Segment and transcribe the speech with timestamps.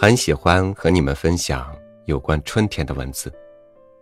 [0.00, 3.32] 很喜欢和你们分享有关春天的文字，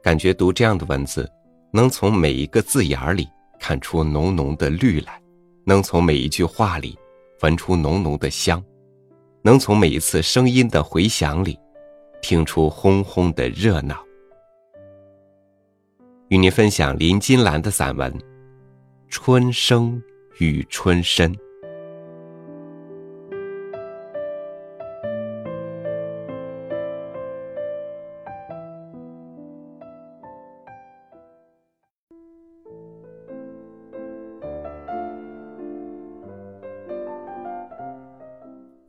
[0.00, 1.28] 感觉读这样的文字，
[1.72, 3.28] 能从每一个字眼里
[3.58, 5.20] 看出浓浓的绿来，
[5.64, 6.96] 能从每一句话里
[7.42, 8.64] 闻出浓浓的香，
[9.42, 11.58] 能从每一次声音的回响里
[12.22, 14.00] 听出轰轰的热闹。
[16.28, 18.12] 与您分享林金兰的散文
[19.08, 20.00] 《春生
[20.38, 21.34] 与春深》。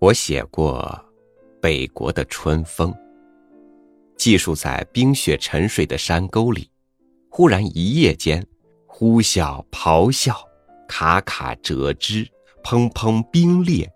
[0.01, 0.99] 我写过
[1.61, 2.91] 北国的春风，
[4.17, 6.67] 记述在冰雪沉睡的山沟里，
[7.29, 8.43] 忽然一夜间，
[8.87, 10.35] 呼啸咆哮，
[10.87, 12.27] 卡卡折枝，
[12.63, 13.87] 砰砰冰裂，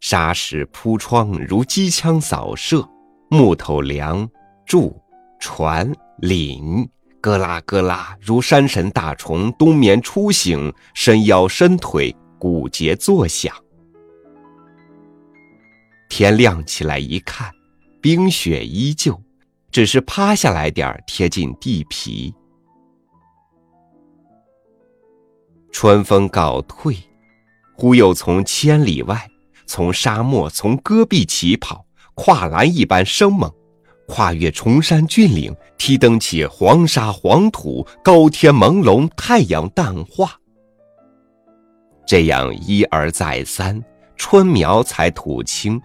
[0.00, 2.88] 沙石铺窗如机枪扫射，
[3.28, 4.26] 木头梁
[4.64, 4.98] 柱
[5.38, 6.88] 船岭
[7.20, 13.54] 咯啦咯啦如山神大虫冬眠初醒，伸腰伸腿，骨节作响。
[16.14, 17.50] 天亮起来一看，
[18.02, 19.18] 冰雪依旧，
[19.70, 22.34] 只是趴下来点儿贴近地皮。
[25.72, 26.94] 春风告退，
[27.74, 29.26] 忽又从千里外，
[29.64, 33.50] 从沙漠，从戈壁起跑，跨栏一般生猛，
[34.06, 40.38] 跨越崇山峻岭，踢蹬起黄沙黄土，高天朦胧，太阳淡化。
[42.06, 43.82] 这样一而再三，
[44.14, 45.80] 春苗才吐青。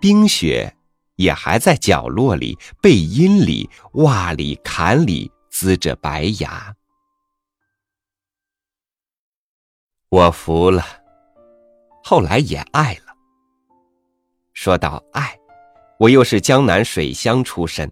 [0.00, 0.74] 冰雪
[1.16, 6.74] 也还在角落里、背阴里、洼里、坎里滋着白牙。
[10.08, 10.84] 我服了，
[12.02, 13.14] 后来也爱了。
[14.52, 15.38] 说到爱，
[15.98, 17.90] 我又是江南水乡出身，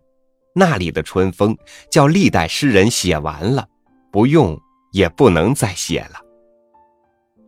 [0.55, 1.57] 那里的春风
[1.91, 3.69] 叫历代诗人写完了，
[4.11, 4.61] 不用
[4.93, 6.21] 也不能再写了。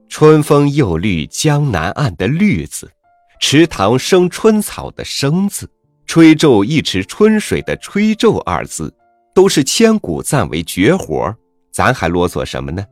[0.08, 2.90] 春风又绿江南岸的绿字。
[3.40, 5.68] 池塘生春草的“生”字，
[6.06, 8.94] 吹皱一池春水的“吹皱”二字，
[9.34, 11.34] 都是千古赞为绝活
[11.72, 12.84] 咱还啰嗦什么呢？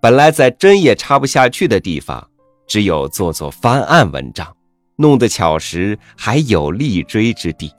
[0.00, 2.24] 本来在针也插不下去的地方，
[2.68, 4.54] 只有做做翻案文章，
[4.96, 7.72] 弄得巧时还有立锥之地。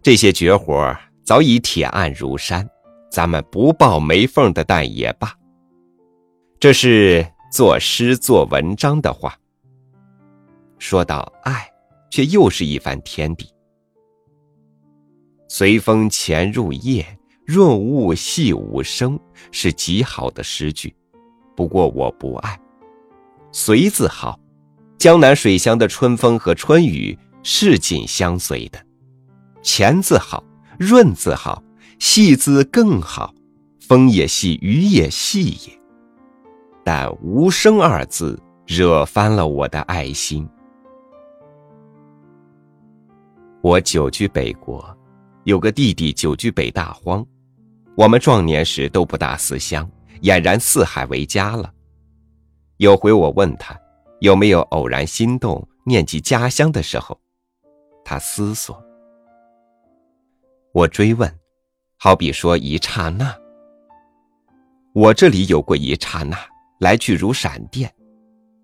[0.00, 2.66] 这些绝活早已铁案如山，
[3.10, 5.34] 咱们不爆没缝的蛋也罢。
[6.60, 9.36] 这是作诗做文章的话。
[10.78, 11.68] 说到爱，
[12.10, 13.46] 却又是一番天地。
[15.48, 17.04] 随风潜入夜，
[17.44, 19.18] 润物细无声，
[19.50, 20.94] 是极好的诗句。
[21.56, 22.60] 不过我不爱。
[23.50, 24.38] 随字好，
[24.98, 28.78] 江南水乡的春风和春雨是紧相随的。
[29.62, 30.44] 潜字好，
[30.78, 31.62] 润字好，
[31.98, 33.34] 细字更好。
[33.80, 35.80] 风也细，雨也细也。
[36.84, 40.46] 但无声二字惹翻了我的爱心。
[43.60, 44.96] 我久居北国，
[45.42, 47.26] 有个弟弟久居北大荒。
[47.96, 49.90] 我们壮年时都不大思乡，
[50.22, 51.72] 俨然四海为家了。
[52.76, 53.76] 有回我问他，
[54.20, 57.18] 有没有偶然心动、念及家乡的时候，
[58.04, 58.80] 他思索。
[60.72, 61.28] 我追问，
[61.96, 63.36] 好比说一刹那。
[64.94, 66.38] 我这里有过一刹那，
[66.78, 67.92] 来去如闪电，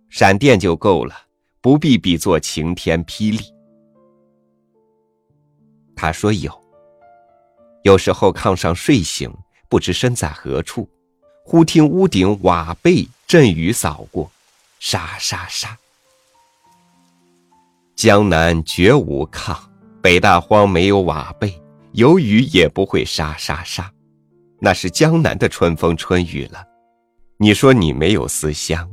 [0.09, 1.15] 闪电就够了，
[1.61, 3.54] 不必比作晴天霹雳。
[5.95, 6.53] 他说有。
[7.83, 9.33] 有时候炕上睡醒，
[9.69, 10.89] 不知身在何处，
[11.45, 14.31] 忽听屋顶瓦背阵雨扫过，
[14.79, 15.77] 沙沙沙。
[17.95, 19.59] 江南绝无炕，
[20.03, 21.61] 北大荒没有瓦背，
[21.93, 23.91] 有雨也不会沙沙沙。
[24.61, 26.65] 那是江南的春风春雨了。
[27.37, 28.89] 你说你没有思乡，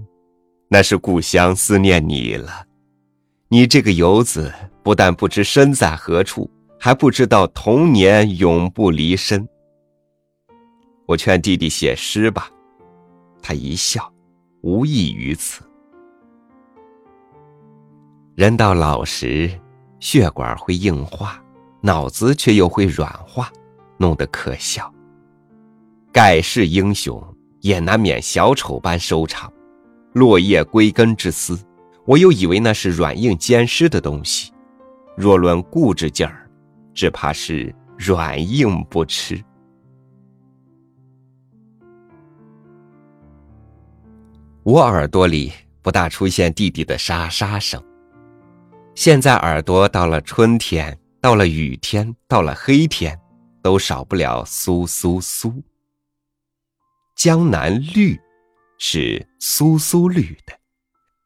[0.67, 2.65] 那是故乡思念你了。
[3.47, 6.49] 你这个游子，不但不知身在何处。
[6.83, 9.47] 还不知道童年永不离身。
[11.05, 12.49] 我劝弟弟写诗吧，
[13.39, 14.11] 他一笑，
[14.63, 15.61] 无异于此。
[18.33, 19.47] 人到老时，
[19.99, 21.39] 血管会硬化，
[21.81, 23.51] 脑子却又会软化，
[23.97, 24.91] 弄得可笑。
[26.11, 27.23] 盖世英雄
[27.59, 29.53] 也难免小丑般收场，
[30.13, 31.59] 落叶归根之思，
[32.07, 34.51] 我又以为那是软硬兼施的东西。
[35.15, 36.40] 若论固执劲儿。
[36.93, 39.41] 只怕是软硬不吃。
[44.63, 45.51] 我耳朵里
[45.81, 47.83] 不大出现弟弟的沙沙声，
[48.93, 53.19] 现在耳朵到了春天，到了雨天，到了黑天，
[53.63, 55.63] 都少不了苏苏苏。
[57.15, 58.19] 江南绿，
[58.77, 60.53] 是苏苏绿的。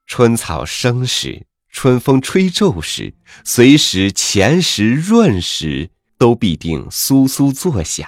[0.08, 1.46] 春草生时，
[1.76, 3.14] 春风吹皱时，
[3.44, 8.08] 随时前时润时，都必定苏苏作响。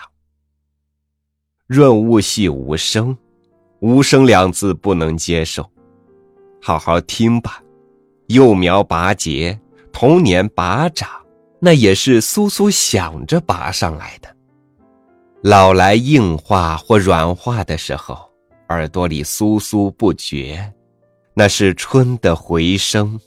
[1.68, 3.16] 润物细无声，
[3.82, 5.70] 无声两字不能接受。
[6.62, 7.62] 好好听吧。
[8.28, 9.60] 幼苗拔节，
[9.92, 11.10] 童年拔长，
[11.60, 14.34] 那也是苏苏响着拔上来的。
[15.44, 18.32] 老来硬化或软化的时候，
[18.70, 20.74] 耳朵里酥酥不绝，
[21.34, 23.20] 那是春的回声，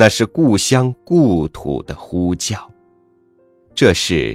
[0.00, 2.72] 那是故乡故土的呼叫，
[3.74, 4.34] 这是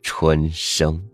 [0.00, 1.06] 春声。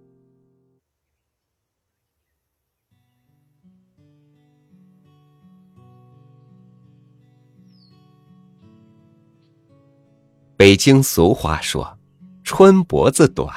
[10.56, 11.98] 北京俗话说
[12.44, 13.52] ：“春脖子短”，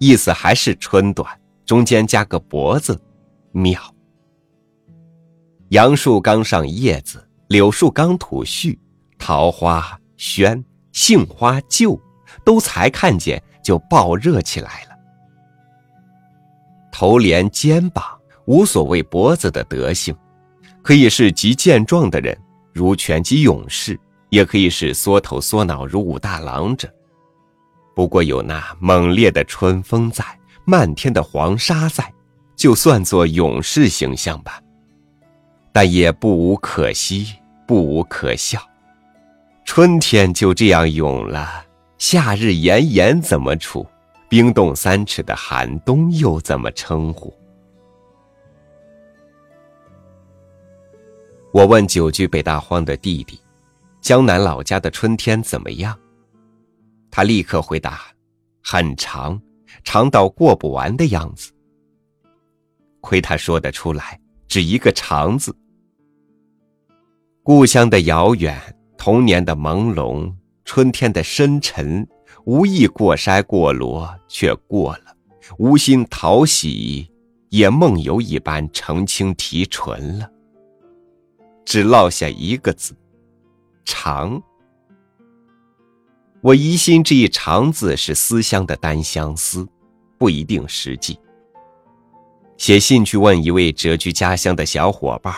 [0.00, 2.98] 意思还是春短，中间加个脖子，
[3.50, 3.78] 妙。
[5.68, 8.78] 杨树刚上叶子，柳树刚吐絮，
[9.24, 11.96] 桃花宣，杏花旧，
[12.44, 14.96] 都才看见就爆热起来了。
[16.90, 18.04] 头连肩膀，
[18.46, 20.12] 无所谓脖子的德性，
[20.82, 22.36] 可以是极健壮的人，
[22.72, 23.96] 如拳击勇士。
[24.28, 26.92] 也可以是缩头缩脑如武大郎者，
[27.94, 30.24] 不过有那猛烈的春风在，
[30.64, 32.10] 漫天的黄沙在，
[32.56, 34.58] 就算作勇士形象吧。
[35.70, 37.34] 但也不无可惜，
[37.68, 38.58] 不无可笑。
[39.74, 41.64] 春天就这样永了，
[41.96, 43.86] 夏日炎炎怎么处？
[44.28, 47.34] 冰冻三尺的寒冬又怎么称呼？
[51.54, 53.40] 我问久居北大荒的弟弟。
[54.02, 55.98] 江南老家的春天怎么样？
[57.10, 58.02] 他立刻回答
[58.62, 59.40] ：“很长，
[59.84, 61.50] 长到过不完的样子。”
[63.00, 65.56] 亏他说得出来，只一个“长”字。
[67.42, 68.60] 故乡的遥远，
[69.04, 70.32] 童年的朦胧，
[70.64, 72.06] 春天的深沉，
[72.44, 75.12] 无意过筛过罗，却过了；
[75.58, 77.10] 无心讨喜，
[77.48, 80.30] 也梦游一般澄清提纯了。
[81.64, 82.94] 只落下一个字。
[83.84, 84.40] 长，
[86.40, 89.66] 我疑心这一长字是思乡的单相思，
[90.16, 91.18] 不一定实际。
[92.56, 95.34] 写信去问一位谪居家乡的小伙伴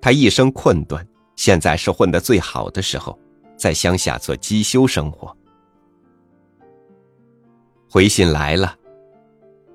[0.00, 1.04] 他一生困顿，
[1.42, 3.18] 现在是混得最好的时候，
[3.56, 5.36] 在乡下做机修生活。
[7.90, 8.76] 回信来了，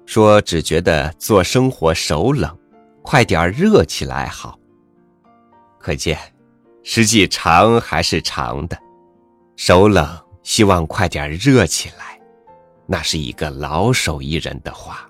[0.05, 2.57] 说只觉得做生活手冷，
[3.01, 4.57] 快点热起来好。
[5.77, 6.17] 可见。
[6.83, 8.79] 实际长还是长的，
[9.57, 10.07] 手冷，
[10.43, 12.17] 希望快点热起来，
[12.85, 15.05] 那是一个老手艺人的话。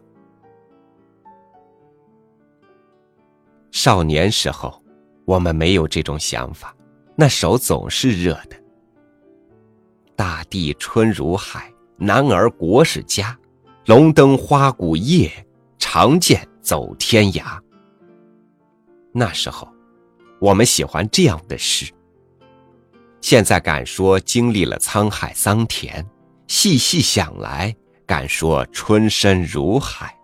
[3.69, 4.81] 少年时候，
[5.27, 6.73] 我们没有这种想法，
[7.13, 8.55] 那手总是热的。
[10.15, 13.37] 大地春如海，男儿国是家，
[13.87, 15.29] 龙灯花鼓夜，
[15.77, 17.59] 长剑走天涯。
[19.13, 19.67] 那时候。
[20.39, 21.91] 我们喜欢这样的诗。
[23.21, 26.05] 现在敢说经历了沧海桑田，
[26.47, 27.75] 细细想来，
[28.05, 30.15] 敢说春深如海。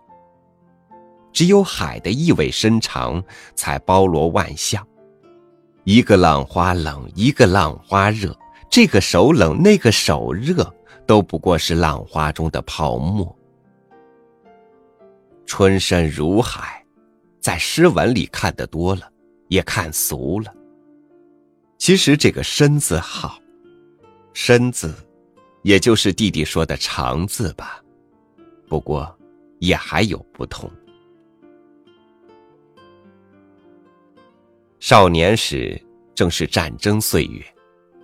[1.32, 3.20] 只有海的意味深长，
[3.56, 4.86] 才包罗万象。
[5.84, 8.36] 一个浪花冷，一个浪花热，
[8.70, 10.74] 这个手冷，那个手热，
[11.06, 13.36] 都不过是浪花中的泡沫。
[15.46, 16.84] 春深如海，
[17.40, 19.10] 在诗文里看得多了。
[19.48, 20.52] 也看俗了。
[21.78, 23.38] 其实这个“深”字好
[24.32, 24.92] ，“深”字，
[25.62, 27.80] 也就是弟弟说的“长”字吧。
[28.66, 29.16] 不过，
[29.60, 30.68] 也还有不同。
[34.86, 35.82] 少年时
[36.14, 37.42] 正是战争岁月，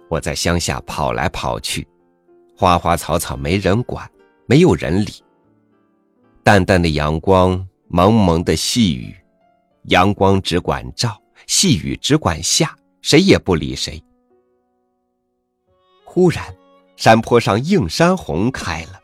[0.08, 1.86] 我在乡下跑来跑去，
[2.56, 4.10] 花花草草没人管，
[4.46, 5.12] 没有人理。
[6.42, 9.14] 淡淡的阳光，蒙蒙的细雨，
[9.88, 11.20] 阳光只管照。
[11.46, 14.02] 细雨只管下，谁也不理谁。
[16.02, 16.42] 忽然，
[16.96, 18.98] 山坡上映山红开了，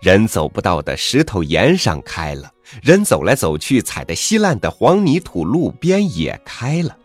[0.00, 2.48] 人走不到的石头岩上开了，
[2.80, 6.96] 人走来走去踩的稀烂的黄泥土路边也开了，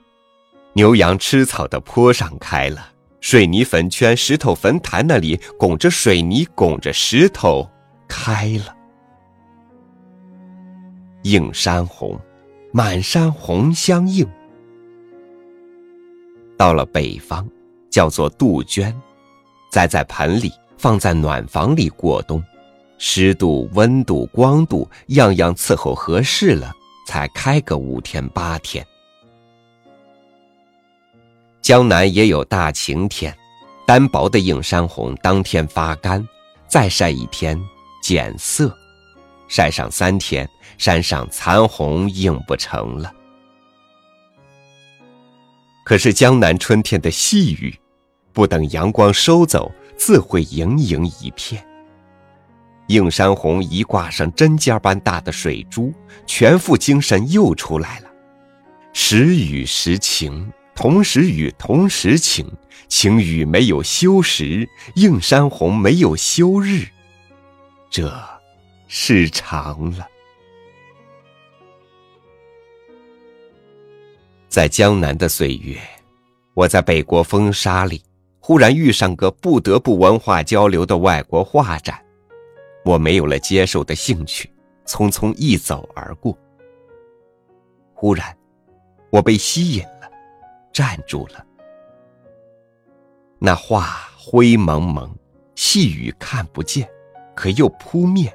[0.76, 2.90] 牛羊吃草的坡上开了，
[3.22, 7.70] 水泥坟圈、石头坟坛那里拱着水泥、拱着石头
[8.08, 8.76] 开了。
[11.24, 12.20] 映山红，
[12.72, 14.28] 满山红相映。
[16.58, 17.48] 到了北方，
[17.92, 18.94] 叫做杜鹃，
[19.72, 22.44] 栽在盆里，放在暖房里过冬，
[22.98, 26.72] 湿度、温度、光度样样伺候合适了，
[27.08, 28.84] 才开个五天八天。
[31.64, 33.34] 江南也有大晴天，
[33.88, 36.22] 单薄的映山红当天发干，
[36.68, 37.58] 再晒一天
[38.02, 38.78] 减色，
[39.48, 43.10] 晒上三天，山上残红映不成了。
[45.86, 47.74] 可是江南春天的细雨，
[48.34, 51.66] 不等阳光收走，自会盈盈一片。
[52.88, 55.94] 映山红一挂上针尖般大的水珠，
[56.28, 58.10] 全副精神又出来了。
[58.92, 62.46] 时雨时晴，同时雨同时晴，
[62.88, 66.88] 晴雨没有休时，映山红没有休日，
[67.90, 68.12] 这
[68.88, 70.08] 是长了。
[74.50, 75.80] 在江南的岁月，
[76.54, 78.04] 我在北国风沙里，
[78.40, 82.00] 忽然遇上个不得不文化交流的外国画展，
[82.84, 84.52] 我没有了接受的兴趣，
[84.86, 86.38] 匆匆一走而过。
[87.94, 88.36] 忽然，
[89.10, 89.84] 我被吸引，
[90.74, 91.46] 站住了。
[93.40, 95.16] 那画灰蒙蒙，
[95.56, 96.90] 细雨看不见，
[97.36, 98.34] 可又扑面。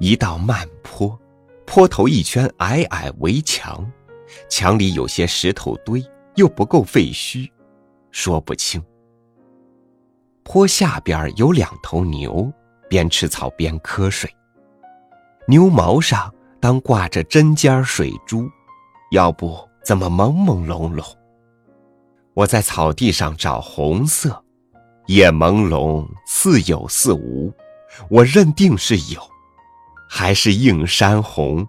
[0.00, 1.18] 一道慢坡，
[1.66, 3.88] 坡头一圈矮矮围墙。
[4.48, 6.04] 墙里有些石头堆，
[6.36, 7.50] 又不够废墟，
[8.10, 8.82] 说不清。
[10.44, 12.52] 坡下边有两头牛，
[12.88, 14.30] 边吃草边瞌睡。
[15.46, 18.48] 牛毛上当挂着针尖水珠，
[19.10, 21.17] 要不怎么朦朦胧胧？
[22.38, 24.44] 我在草地上找红色，
[25.06, 27.52] 也朦胧，似有似无。
[28.08, 29.20] 我认定是有，
[30.08, 31.66] 还是映山红。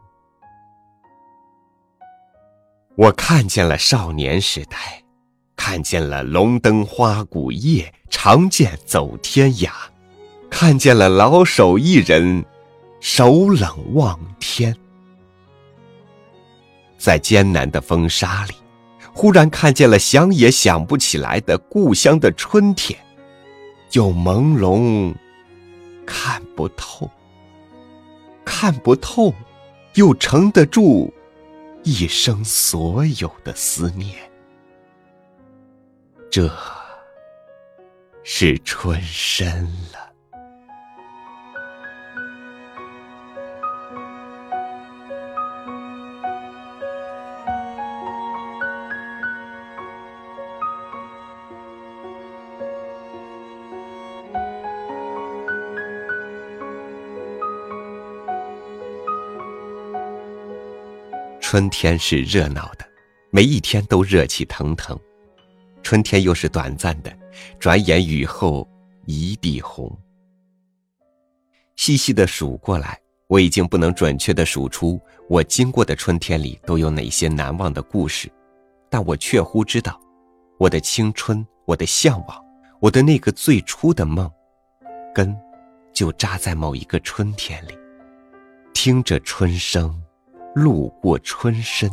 [2.96, 5.04] 我看见了少年时代，
[5.56, 9.72] 看见了龙灯花鼓夜，长剑走天涯，
[10.52, 12.46] 看见了老手艺人，
[13.00, 14.78] 手冷望天。
[17.00, 18.54] 在艰难的风沙里，
[19.22, 22.98] 忽然看见了想也想不起来的故乡的春天，
[23.92, 25.14] 又朦胧，
[26.06, 27.12] 看不透，
[28.46, 29.34] 看不透，
[29.96, 31.14] 又撑得住。
[31.84, 34.16] 一生所有的思念，
[36.32, 36.50] 这
[38.24, 40.09] 是春深了。
[61.52, 62.88] 春天是热闹的，
[63.32, 64.96] 每一天都热气腾腾。
[65.82, 67.12] 春天又是短暂的，
[67.58, 68.70] 转眼雨后
[69.08, 69.92] 一地红。
[71.76, 78.32] 细细的数过来，我已经不能准确的数出我经过的春天里都有哪些难忘的故事，
[78.88, 80.00] 但我确乎知道，
[80.60, 82.46] 我的青春，我的向往，
[82.80, 84.32] 我的那个最初的梦，
[85.16, 85.36] 根
[85.96, 87.76] 就扎在某一个春天里，
[88.72, 90.00] 听着春声。
[90.60, 91.90] 路过春深，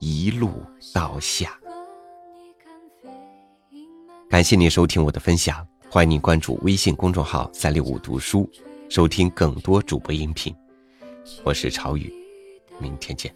[0.00, 0.50] 一路
[0.92, 1.56] 到下。
[4.28, 8.50] 感谢您收听我的分享，欢迎您关注微信公众号“三六五读书”，
[8.90, 10.52] 收听更多主播音频。
[11.44, 12.12] 我是朝雨，
[12.80, 13.32] 明天见。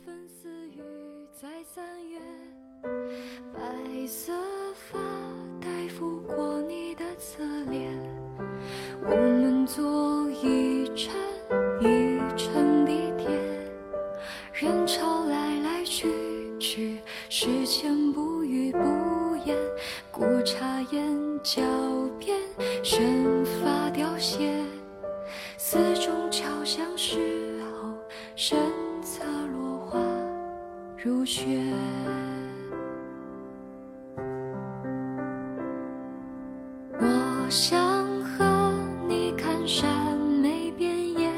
[37.47, 37.79] 我想
[38.23, 38.73] 和
[39.07, 41.31] 你看山没边野，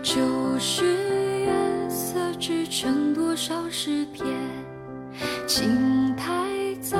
[0.00, 0.16] 就
[0.60, 0.84] 是
[1.44, 4.24] 月色织成多少诗篇。
[5.44, 6.32] 青苔
[6.80, 6.96] 早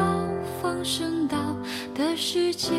[0.61, 1.57] 放生到
[1.95, 2.73] 的世界，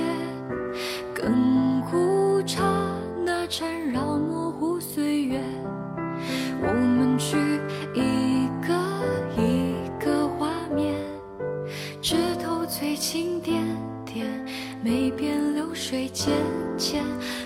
[14.84, 16.34] 梅边流水溅
[16.78, 17.02] 溅，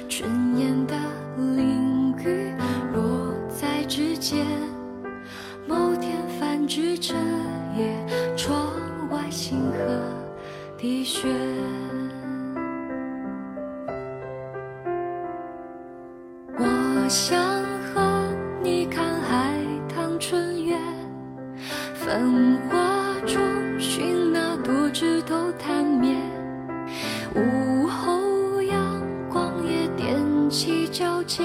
[0.09, 0.95] 春燕的
[1.37, 2.51] 翎羽
[2.95, 4.43] 落在指尖。
[5.67, 7.13] 某天泛指着。
[7.77, 7.95] 夜，
[8.35, 8.73] 窗
[9.11, 10.01] 外星河
[10.79, 11.27] 滴血。
[30.97, 31.43] 交接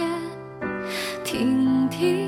[1.23, 2.22] 听听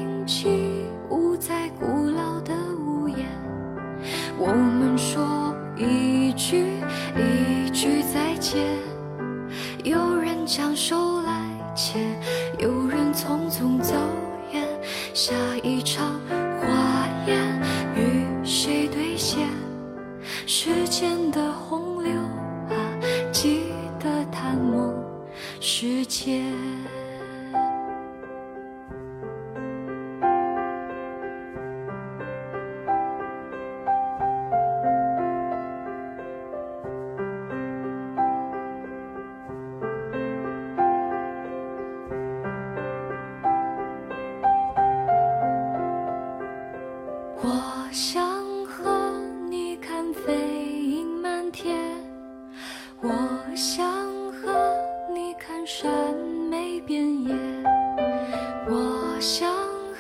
[59.26, 59.50] 想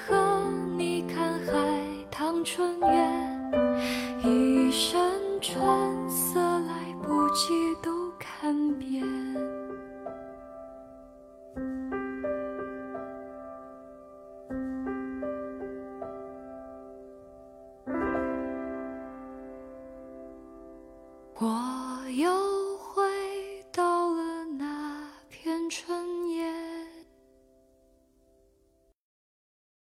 [0.06, 0.44] 和
[0.76, 1.54] 你看海
[2.10, 3.08] 棠春月
[4.22, 5.00] 一身
[5.40, 5.56] 春
[6.10, 7.73] 色来不及